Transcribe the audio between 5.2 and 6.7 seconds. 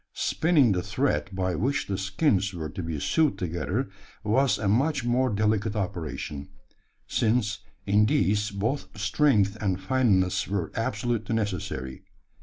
delicate operation: